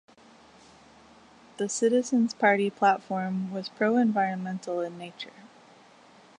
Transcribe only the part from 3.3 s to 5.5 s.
was pro-environmental in nature.